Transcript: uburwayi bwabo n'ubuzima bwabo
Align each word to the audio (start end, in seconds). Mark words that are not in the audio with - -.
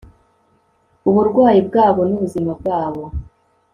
uburwayi 1.09 1.59
bwabo 1.67 2.01
n'ubuzima 2.07 2.51
bwabo 2.59 3.03